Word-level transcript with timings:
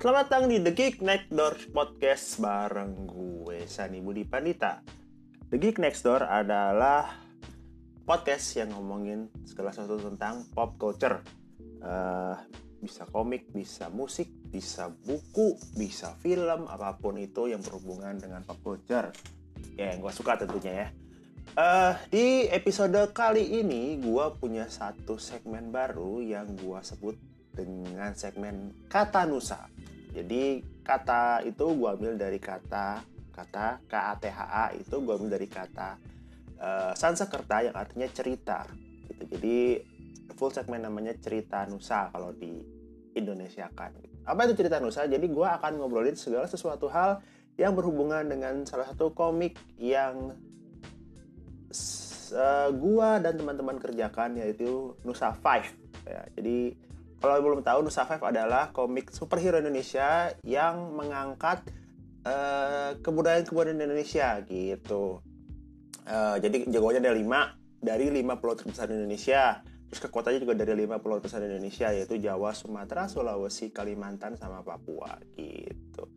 Selamat 0.00 0.32
datang 0.32 0.48
di 0.48 0.56
The 0.56 0.72
Geek 0.72 1.04
Next 1.04 1.28
Door 1.28 1.76
Podcast 1.76 2.40
bareng 2.40 3.04
gue 3.04 3.68
Sani 3.68 4.00
Budi 4.00 4.24
Pandita. 4.24 4.80
The 5.52 5.60
Geek 5.60 5.76
Next 5.76 6.08
Door 6.08 6.24
adalah 6.24 7.20
podcast 8.08 8.48
yang 8.56 8.72
ngomongin 8.72 9.28
segala 9.44 9.76
sesuatu 9.76 10.00
tentang 10.00 10.48
pop 10.56 10.80
culture. 10.80 11.20
Uh, 11.84 12.32
bisa 12.80 13.04
komik, 13.12 13.52
bisa 13.52 13.92
musik, 13.92 14.32
bisa 14.48 14.88
buku, 14.88 15.60
bisa 15.76 16.16
film, 16.24 16.64
apa 16.64 16.96
pun 16.96 17.20
itu 17.20 17.52
yang 17.52 17.60
berhubungan 17.60 18.16
dengan 18.16 18.40
pop 18.48 18.56
culture. 18.64 19.12
Ya, 19.76 19.92
yang 19.92 20.00
gue 20.00 20.12
suka 20.16 20.40
tentunya 20.40 20.72
ya. 20.72 20.88
Uh, 21.60 21.92
di 22.08 22.48
episode 22.48 22.96
kali 23.12 23.60
ini 23.60 24.00
gue 24.00 24.26
punya 24.40 24.64
satu 24.64 25.20
segmen 25.20 25.68
baru 25.68 26.24
yang 26.24 26.56
gue 26.56 26.80
sebut 26.80 27.20
dengan 27.52 28.16
segmen 28.16 28.72
kata 28.88 29.28
nusa. 29.28 29.68
Jadi 30.10 30.62
kata 30.82 31.46
itu 31.46 31.64
gue 31.78 31.88
ambil 31.88 32.18
dari 32.18 32.42
kata 32.42 33.02
kata 33.30 33.80
K 33.86 33.94
A 33.94 34.14
T 34.18 34.24
H 34.28 34.40
A 34.42 34.66
itu 34.74 35.00
gue 35.00 35.12
ambil 35.14 35.38
dari 35.38 35.48
kata 35.48 35.96
uh, 36.60 36.92
Sansekerta 36.92 37.62
yang 37.64 37.76
artinya 37.78 38.10
cerita. 38.10 38.66
Gitu. 39.06 39.22
Jadi 39.38 39.58
full 40.34 40.50
segmen 40.50 40.82
namanya 40.82 41.14
cerita 41.18 41.64
nusa 41.70 42.10
kalau 42.10 42.34
di 42.34 42.60
Indonesia 43.14 43.70
kan. 43.72 43.94
Apa 44.26 44.46
itu 44.46 44.58
cerita 44.60 44.78
nusa? 44.78 45.08
Jadi 45.08 45.26
gue 45.26 45.48
akan 45.48 45.80
ngobrolin 45.80 46.14
segala 46.14 46.46
sesuatu 46.46 46.90
hal 46.90 47.22
yang 47.58 47.76
berhubungan 47.76 48.24
dengan 48.24 48.64
salah 48.64 48.88
satu 48.88 49.12
komik 49.12 49.58
yang 49.76 50.32
uh, 52.32 52.68
gua 52.72 53.20
dan 53.20 53.36
teman-teman 53.36 53.76
kerjakan 53.76 54.38
yaitu 54.40 54.96
Nusa 55.04 55.36
Five. 55.44 55.68
Ya, 56.08 56.24
jadi 56.32 56.72
kalau 57.20 57.36
belum 57.44 57.60
tahu 57.60 57.84
Nusa 57.84 58.08
Five 58.08 58.24
adalah 58.24 58.72
komik 58.72 59.12
superhero 59.12 59.60
Indonesia 59.60 60.32
yang 60.40 60.96
mengangkat 60.96 61.68
uh, 62.24 62.96
kebudayaan-kebudayaan 63.04 63.76
Indonesia 63.76 64.40
gitu. 64.48 65.20
Uh, 66.08 66.40
jadi 66.40 66.64
jagoannya 66.64 67.04
ada 67.04 67.12
lima 67.12 67.40
dari 67.76 68.08
lima 68.08 68.40
pulau 68.40 68.56
terbesar 68.56 68.88
di 68.88 68.96
Indonesia. 68.96 69.60
Terus 69.92 70.00
kekuatannya 70.06 70.40
juga 70.40 70.54
dari 70.56 70.72
lima 70.86 70.96
pulau 70.96 71.20
terbesar 71.20 71.44
di 71.44 71.52
Indonesia 71.52 71.92
yaitu 71.92 72.16
Jawa, 72.16 72.56
Sumatera, 72.56 73.04
Sulawesi, 73.04 73.68
Kalimantan, 73.68 74.40
sama 74.40 74.64
Papua 74.64 75.20
gitu. 75.36 76.08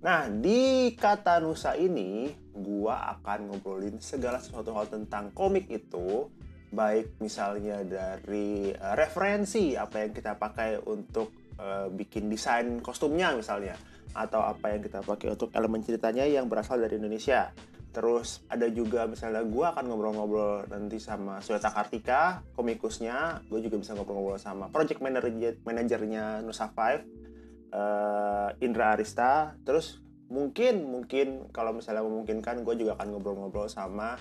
Nah, 0.00 0.30
di 0.30 0.94
kata 0.94 1.42
Nusa 1.42 1.74
ini, 1.74 2.30
gua 2.54 3.18
akan 3.18 3.50
ngobrolin 3.50 3.98
segala 3.98 4.38
sesuatu 4.38 4.70
hal 4.76 4.86
tentang 4.86 5.34
komik 5.34 5.66
itu, 5.66 6.30
baik 6.76 7.16
misalnya 7.24 7.80
dari 7.80 8.68
uh, 8.76 8.92
referensi 8.92 9.72
apa 9.72 10.04
yang 10.04 10.12
kita 10.12 10.36
pakai 10.36 10.84
untuk 10.84 11.32
uh, 11.56 11.88
bikin 11.88 12.28
desain 12.28 12.84
kostumnya 12.84 13.32
misalnya, 13.32 13.80
atau 14.12 14.44
apa 14.44 14.76
yang 14.76 14.84
kita 14.84 15.00
pakai 15.00 15.32
untuk 15.32 15.48
elemen 15.56 15.80
ceritanya 15.80 16.28
yang 16.28 16.52
berasal 16.52 16.76
dari 16.76 17.00
Indonesia. 17.00 17.48
Terus 17.96 18.44
ada 18.52 18.68
juga 18.68 19.08
misalnya 19.08 19.40
gue 19.40 19.64
akan 19.64 19.88
ngobrol-ngobrol 19.88 20.68
nanti 20.68 21.00
sama 21.00 21.40
Suyata 21.40 21.72
Kartika, 21.72 22.44
komikusnya. 22.52 23.40
Gue 23.48 23.64
juga 23.64 23.80
bisa 23.80 23.96
ngobrol-ngobrol 23.96 24.36
sama 24.36 24.68
project 24.68 25.00
manager 25.00 25.56
manajernya 25.64 26.44
Nusa 26.44 26.68
Five 26.68 27.26
uh, 27.72 28.48
Indra 28.62 28.94
Arista 28.94 29.56
terus 29.62 30.00
mungkin 30.26 30.90
mungkin 30.90 31.50
kalau 31.54 31.76
misalnya 31.76 32.02
memungkinkan 32.02 32.66
gue 32.66 32.74
juga 32.82 32.98
akan 32.98 33.14
ngobrol-ngobrol 33.14 33.70
sama 33.70 34.18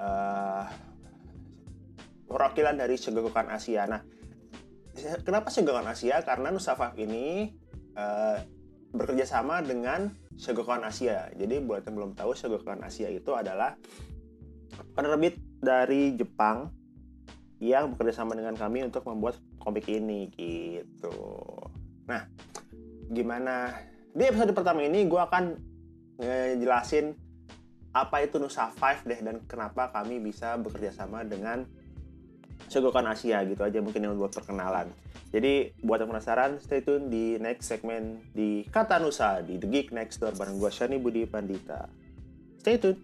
uh, 0.00 0.64
perwakilan 2.32 2.74
dari 2.74 2.96
Segogokan 2.96 3.52
Asia. 3.52 3.84
Nah 3.86 4.00
kenapa 5.22 5.52
Segogokan 5.52 5.92
Asia? 5.92 6.20
Karena 6.24 6.48
Nusafaf 6.50 6.96
ini 6.96 7.52
uh, 7.96 8.38
bekerja 8.92 9.24
sama 9.24 9.60
dengan 9.60 10.12
Segogokan 10.36 10.84
Asia. 10.84 11.28
Jadi 11.36 11.60
buat 11.60 11.84
yang 11.84 11.94
belum 11.96 12.12
tahu 12.16 12.32
Segogokan 12.32 12.80
Asia 12.84 13.08
itu 13.12 13.32
adalah 13.36 13.76
penerbit 14.96 15.36
dari 15.60 16.16
Jepang 16.16 16.72
yang 17.62 17.94
bekerja 17.94 18.24
sama 18.24 18.34
dengan 18.34 18.58
kami 18.58 18.82
untuk 18.82 19.06
membuat 19.06 19.38
komik 19.62 19.86
ini 19.86 20.32
gitu. 20.34 21.14
Nah 22.10 22.26
gimana? 23.12 23.70
Di 24.12 24.28
episode 24.28 24.52
pertama 24.52 24.84
ini 24.84 25.08
gue 25.08 25.20
akan 25.20 25.56
ngejelasin 26.20 27.16
apa 27.92 28.24
itu 28.24 28.40
Nusa 28.40 28.72
Five 28.72 29.04
deh 29.04 29.20
dan 29.20 29.44
kenapa 29.44 29.92
kami 29.92 30.20
bisa 30.20 30.56
bekerja 30.56 30.92
sama 30.92 31.24
dengan 31.24 31.64
Segokan 32.70 33.08
Asia 33.10 33.42
gitu 33.46 33.62
aja 33.64 33.78
mungkin 33.82 34.04
yang 34.04 34.14
buat 34.18 34.34
perkenalan. 34.34 34.90
Jadi 35.32 35.72
buat 35.80 36.04
yang 36.04 36.12
penasaran 36.12 36.60
stay 36.60 36.84
tune 36.84 37.08
di 37.08 37.40
next 37.40 37.72
segmen 37.72 38.20
di 38.36 38.68
Kata 38.68 39.00
Nusa 39.00 39.40
di 39.40 39.56
The 39.56 39.64
Geek 39.64 39.88
Next 39.88 40.20
Door 40.20 40.36
bareng 40.36 40.60
gue 40.60 40.68
Shani 40.68 41.00
Budi 41.00 41.24
Pandita. 41.24 41.88
Stay 42.60 42.76
tune. 42.76 43.00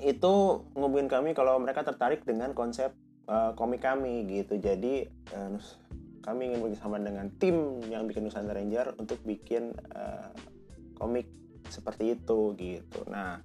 Itu 0.00 0.66
ngubungin 0.74 1.06
kami 1.06 1.36
kalau 1.36 1.60
mereka 1.62 1.86
tertarik 1.86 2.26
dengan 2.26 2.56
konsep 2.56 2.96
uh, 3.28 3.52
komik 3.54 3.84
kami 3.84 4.26
gitu. 4.28 4.56
Jadi 4.58 5.06
uh, 5.36 5.56
kami 6.24 6.48
ingin 6.48 6.64
bekerjasama 6.64 6.96
dengan 7.04 7.28
tim 7.36 7.84
yang 7.92 8.08
bikin 8.08 8.24
Nusantara 8.24 8.64
Ranger 8.64 8.96
untuk 8.96 9.20
bikin 9.28 9.76
uh, 9.92 10.32
komik 10.96 11.28
seperti 11.68 12.16
itu 12.16 12.56
gitu. 12.56 13.04
Nah, 13.12 13.44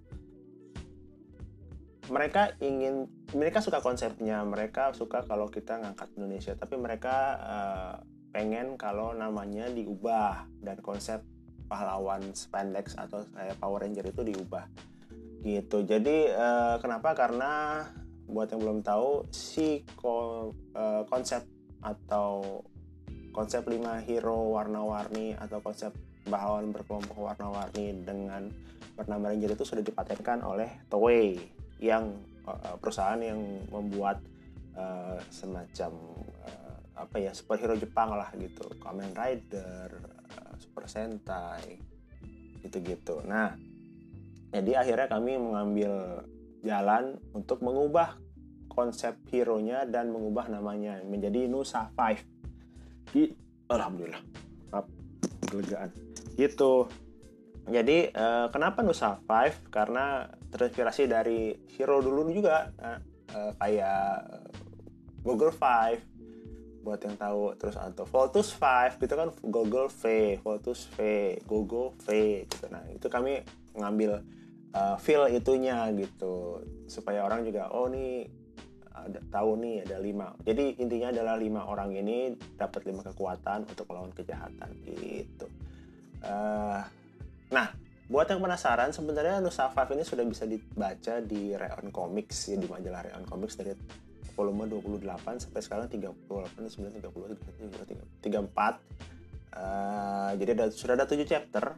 mereka 2.07 2.55
ingin 2.63 3.11
mereka 3.35 3.59
suka 3.59 3.83
konsepnya, 3.83 4.41
mereka 4.47 4.95
suka 4.95 5.27
kalau 5.27 5.51
kita 5.51 5.77
ngangkat 5.77 6.09
Indonesia, 6.15 6.55
tapi 6.55 6.79
mereka 6.79 7.15
uh, 7.37 7.95
pengen 8.31 8.79
kalau 8.79 9.11
namanya 9.11 9.67
diubah 9.69 10.47
dan 10.63 10.79
konsep 10.79 11.19
pahlawan 11.69 12.33
spandex 12.33 12.97
atau 12.97 13.27
kayak 13.35 13.59
Power 13.61 13.85
Ranger 13.85 14.09
itu 14.09 14.21
diubah 14.23 14.65
gitu. 15.45 15.83
Jadi 15.83 16.31
uh, 16.31 16.79
kenapa? 16.81 17.13
Karena 17.13 17.83
buat 18.29 18.49
yang 18.53 18.61
belum 18.61 18.79
tahu 18.85 19.29
si 19.33 19.85
ko, 19.97 20.49
uh, 20.77 21.03
konsep 21.09 21.45
atau 21.83 22.61
konsep 23.31 23.63
5 23.63 24.03
hero 24.03 24.51
warna-warni 24.51 25.37
atau 25.37 25.63
konsep 25.63 25.93
pahlawan 26.27 26.75
berkelompok 26.75 27.15
warna-warni 27.15 28.03
dengan 28.03 28.51
bernama 28.93 29.31
Ranger 29.31 29.55
itu 29.55 29.63
sudah 29.63 29.83
dipatenkan 29.83 30.43
oleh 30.43 30.83
Toei 30.91 31.39
yang 31.79 32.19
uh, 32.43 32.75
perusahaan 32.75 33.19
yang 33.19 33.39
membuat 33.71 34.19
uh, 34.75 35.17
semacam 35.31 35.95
uh, 36.43 36.77
apa 36.99 37.15
ya 37.15 37.31
superhero 37.31 37.79
Jepang 37.79 38.11
lah 38.11 38.27
gitu 38.35 38.67
Kamen 38.83 39.15
Rider, 39.15 39.87
uh, 40.35 40.53
Super 40.59 40.85
Sentai 40.91 41.79
gitu-gitu. 42.59 43.23
Nah, 43.23 43.55
jadi 44.51 44.83
akhirnya 44.83 45.07
kami 45.07 45.39
mengambil 45.39 46.25
jalan 46.59 47.15
untuk 47.31 47.63
mengubah 47.63 48.19
konsep 48.69 49.17
hero-nya 49.33 49.83
dan 49.89 50.13
mengubah 50.13 50.47
namanya 50.47 51.01
menjadi 51.03 51.49
Nusa 51.49 51.89
Five. 51.97 52.21
Di, 53.09 53.33
Alhamdulillah, 53.67 54.21
maaf, 54.71 54.85
kelegaan. 55.49 55.89
Gitu. 56.37 56.87
Jadi 57.69 58.13
uh, 58.13 58.47
kenapa 58.53 58.85
Nusa 58.85 59.17
Five? 59.25 59.67
Karena 59.73 60.29
terinspirasi 60.53 61.09
dari 61.09 61.53
hero 61.75 61.99
dulu 61.99 62.29
juga, 62.29 62.69
uh, 62.79 63.51
kayak 63.57 64.29
Google 65.25 65.53
Five, 65.53 66.01
buat 66.79 66.99
yang 67.03 67.19
tahu 67.19 67.53
terus 67.59 67.75
atau 67.75 68.07
Voltus 68.07 68.55
5 68.55 68.97
gitu 68.97 69.13
kan 69.13 69.29
Google 69.43 69.91
V, 69.91 70.03
Voltus 70.41 70.87
V, 70.95 70.97
Google 71.43 71.93
V 72.07 72.07
gitu. 72.47 72.65
Nah, 72.71 72.87
itu 72.89 73.05
kami 73.11 73.43
ngambil 73.75 74.23
uh, 74.73 74.95
feel 74.97 75.27
itunya 75.29 75.91
gitu 75.93 76.63
supaya 76.89 77.25
orang 77.25 77.45
juga 77.45 77.69
oh 77.69 77.85
nih 77.91 78.25
ada 79.05 79.19
tahu 79.29 79.59
nih 79.61 79.87
ada 79.87 79.97
lima. 80.01 80.35
Jadi 80.43 80.81
intinya 80.81 81.13
adalah 81.13 81.35
lima 81.39 81.67
orang 81.69 81.95
ini 81.95 82.35
dapat 82.57 82.83
lima 82.89 83.05
kekuatan 83.05 83.69
untuk 83.69 83.85
melawan 83.87 84.11
kejahatan 84.11 84.69
gitu. 84.83 85.47
Uh, 86.19 86.83
nah, 87.53 87.71
buat 88.09 88.25
yang 88.25 88.41
penasaran 88.41 88.89
sebenarnya 88.89 89.37
Nusa 89.37 89.69
5 89.69 89.93
ini 89.93 90.01
sudah 90.01 90.25
bisa 90.25 90.49
dibaca 90.49 91.21
di 91.21 91.53
Reon 91.53 91.93
Comics 91.93 92.49
ya 92.49 92.57
di 92.57 92.65
majalah 92.65 93.05
Reon 93.05 93.21
Comics 93.21 93.53
dari 93.53 93.77
volume 94.33 94.65
28 94.65 95.45
sampai 95.45 95.61
sekarang 95.61 95.85
38 95.93 96.17
9 96.57 97.05
30 97.05 98.25
34 98.25 98.25
uh, 99.53 100.31
jadi 100.41 100.51
ada, 100.57 100.65
sudah 100.73 100.97
ada 100.97 101.05
7 101.05 101.21
chapter 101.21 101.77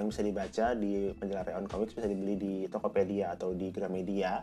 yang 0.00 0.08
bisa 0.08 0.24
dibaca 0.24 0.66
di 0.72 1.12
majalah 1.12 1.44
Reon 1.44 1.68
Comics 1.68 1.92
bisa 1.92 2.08
dibeli 2.08 2.40
di 2.40 2.54
Tokopedia 2.72 3.36
atau 3.36 3.52
di 3.52 3.68
Gramedia 3.68 4.40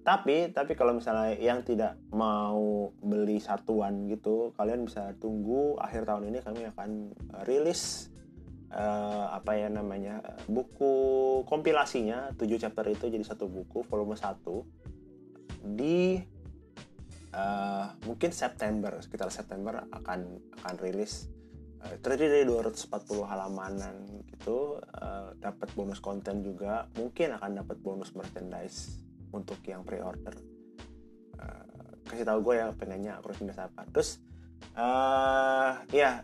tapi 0.00 0.48
tapi 0.56 0.72
kalau 0.72 0.96
misalnya 0.96 1.36
yang 1.36 1.60
tidak 1.60 2.00
mau 2.08 2.90
beli 3.04 3.36
satuan 3.36 4.08
gitu 4.08 4.56
kalian 4.56 4.88
bisa 4.88 5.12
tunggu 5.20 5.76
akhir 5.76 6.08
tahun 6.08 6.32
ini 6.32 6.38
kami 6.40 6.62
akan 6.72 6.90
uh, 7.36 7.42
rilis 7.44 8.08
uh, 8.72 9.36
apa 9.36 9.60
ya 9.60 9.68
namanya 9.68 10.24
buku 10.48 10.94
kompilasinya 11.44 12.32
7 12.40 12.62
chapter 12.62 12.88
itu 12.88 13.12
jadi 13.12 13.24
satu 13.24 13.44
buku 13.52 13.84
volume 13.84 14.16
1 14.16 14.40
di 15.76 16.18
uh, 17.36 17.86
mungkin 18.08 18.30
September 18.32 18.98
sekitar 19.04 19.28
September 19.28 19.84
akan 19.92 20.20
akan 20.62 20.76
rilis. 20.80 21.28
Terdiri 21.82 22.30
dari 22.30 22.46
240 22.46 23.26
halamanan 23.26 24.06
gitu 24.30 24.78
uh, 24.78 25.34
dapat 25.42 25.66
bonus 25.74 25.98
konten 25.98 26.38
juga 26.38 26.86
mungkin 26.94 27.34
akan 27.34 27.58
dapat 27.58 27.82
bonus 27.82 28.14
merchandise 28.14 29.02
untuk 29.32 29.58
yang 29.64 29.82
pre-order 29.82 30.36
uh, 31.40 31.92
kasih 32.06 32.28
tahu 32.28 32.38
gue 32.52 32.54
ya 32.60 32.66
pengennya 32.76 33.12
aku 33.18 33.32
harus 33.32 33.58
apa 33.58 33.82
terus 33.90 34.22
uh, 34.76 35.80
ya 35.90 36.22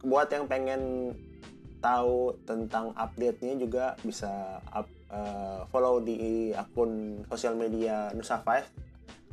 buat 0.00 0.32
yang 0.32 0.48
pengen 0.48 1.12
tahu 1.80 2.36
tentang 2.44 2.92
update-nya 2.92 3.56
juga 3.56 3.96
bisa 4.04 4.60
up, 4.72 4.88
uh, 5.12 5.64
follow 5.68 6.00
di 6.00 6.52
akun 6.52 7.24
sosial 7.28 7.56
media 7.56 8.12
Nusa 8.12 8.40
5 8.40 8.80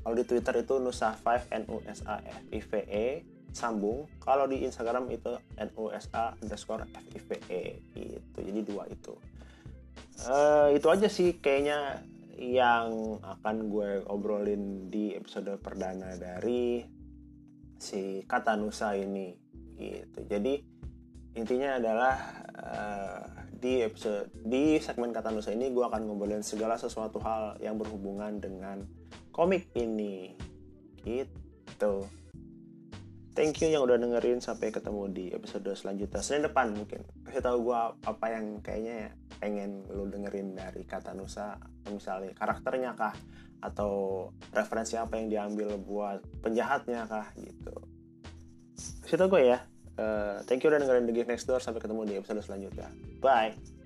kalau 0.07 0.15
di 0.15 0.23
Twitter 0.23 0.63
itu 0.63 0.79
Nusa5 0.79 1.51
N 1.51 1.63
U 1.67 1.83
S 1.83 1.99
A 2.07 2.23
F 2.23 2.39
I 2.55 2.59
V 2.63 2.71
E 2.87 3.07
sambung. 3.51 4.07
Kalau 4.23 4.47
di 4.47 4.63
Instagram 4.63 5.11
itu 5.11 5.35
N 5.59 5.67
U 5.75 5.91
S 5.91 6.07
A 6.15 6.31
underscore 6.39 6.87
F 6.95 7.03
I 7.11 7.19
V 7.19 7.29
E 7.51 7.61
itu. 7.91 8.39
Jadi 8.39 8.59
dua 8.63 8.87
itu. 8.87 9.11
Uh, 10.23 10.71
itu 10.71 10.87
aja 10.87 11.11
sih 11.11 11.35
kayaknya 11.43 11.99
yang 12.37 13.17
akan 13.25 13.67
gue 13.67 14.05
obrolin 14.05 14.93
di 14.93 15.17
episode 15.17 15.57
perdana 15.57 16.13
dari 16.13 16.85
si 17.77 18.21
kata 18.29 18.53
Nusa 18.53 18.93
ini 18.93 19.33
gitu. 19.77 20.21
Jadi 20.25 20.61
intinya 21.37 21.77
adalah 21.77 22.15
uh, 22.57 23.21
di 23.57 23.81
episode 23.81 24.29
di 24.45 24.77
segmen 24.77 25.09
kata 25.09 25.33
Nusa 25.33 25.49
ini 25.49 25.73
gue 25.73 25.81
akan 25.81 26.05
ngobrolin 26.05 26.45
segala 26.45 26.77
sesuatu 26.77 27.17
hal 27.21 27.57
yang 27.57 27.77
berhubungan 27.81 28.37
dengan 28.37 28.85
komik 29.33 29.69
ini 29.73 30.37
gitu 31.01 32.05
thank 33.37 33.61
you 33.61 33.69
yang 33.69 33.85
udah 33.85 34.01
dengerin 34.01 34.41
sampai 34.41 34.73
ketemu 34.73 35.13
di 35.13 35.25
episode 35.29 35.69
selanjutnya. 35.77 36.25
Senin 36.25 36.49
depan 36.49 36.73
mungkin. 36.73 37.05
Kasih 37.21 37.45
tahu 37.45 37.69
gue 37.69 37.81
apa 38.09 38.25
yang 38.33 38.57
kayaknya 38.65 38.95
ya 39.05 39.09
pengen 39.37 39.85
lu 39.93 40.09
dengerin 40.09 40.57
dari 40.57 40.81
kata 40.81 41.13
Nusa. 41.13 41.61
Misalnya 41.93 42.33
karakternya 42.33 42.97
kah? 42.97 43.13
Atau 43.61 44.33
referensi 44.49 44.97
apa 44.97 45.21
yang 45.21 45.29
diambil 45.29 45.77
buat 45.77 46.25
penjahatnya 46.41 47.05
kah? 47.05 47.29
Gitu. 47.37 47.75
Kasih 49.05 49.21
tahu 49.21 49.37
gue 49.37 49.53
ya. 49.53 49.61
Uh, 49.97 50.41
thank 50.49 50.65
you 50.65 50.73
udah 50.73 50.81
dengerin 50.81 51.05
The 51.05 51.13
Gift 51.13 51.29
Next 51.29 51.45
Door. 51.45 51.61
Sampai 51.61 51.85
ketemu 51.85 52.09
di 52.09 52.17
episode 52.17 52.41
selanjutnya. 52.41 52.89
Bye 53.21 53.76